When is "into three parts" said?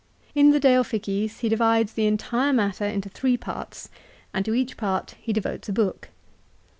2.87-3.87